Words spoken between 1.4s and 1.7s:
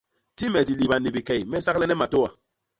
me